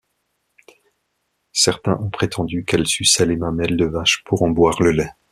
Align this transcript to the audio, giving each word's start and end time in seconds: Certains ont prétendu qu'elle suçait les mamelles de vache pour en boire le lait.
Certains 1.53 1.93
ont 1.99 2.09
prétendu 2.09 2.65
qu'elle 2.65 2.87
suçait 2.87 3.27
les 3.27 3.35
mamelles 3.35 3.77
de 3.77 3.85
vache 3.85 4.23
pour 4.25 4.41
en 4.41 4.49
boire 4.49 4.81
le 4.81 4.93
lait. 4.93 5.11